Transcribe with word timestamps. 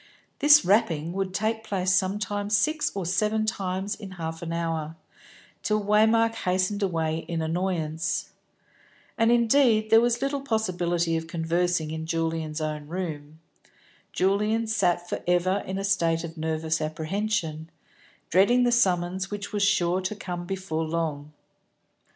This 0.39 0.65
rapping 0.65 1.13
would 1.13 1.31
take 1.31 1.63
place 1.63 1.93
sometimes 1.93 2.57
six 2.57 2.91
or 2.95 3.05
seven 3.05 3.45
times 3.45 3.93
in 3.93 4.13
half 4.13 4.41
an 4.41 4.51
hour, 4.51 4.95
till 5.61 5.79
Waymark 5.85 6.33
hastened 6.33 6.81
away 6.81 7.19
in 7.27 7.39
annoyance. 7.39 8.31
And 9.15 9.31
indeed 9.31 9.91
there 9.91 10.01
was 10.01 10.19
little 10.19 10.41
possibility 10.41 11.17
of 11.17 11.27
conversing 11.27 11.91
in 11.91 12.07
Julian's 12.07 12.59
own 12.59 12.87
room. 12.87 13.41
Julian 14.11 14.65
sat 14.65 15.07
for 15.07 15.21
ever 15.27 15.59
in 15.67 15.77
a 15.77 15.83
state 15.83 16.23
of 16.23 16.35
nervous 16.35 16.81
apprehension, 16.81 17.69
dreading 18.31 18.63
the 18.63 18.71
summons 18.71 19.29
which 19.29 19.53
was 19.53 19.61
sure 19.61 20.01
to 20.01 20.15
come 20.15 20.47
before 20.47 20.83
long. 20.83 21.31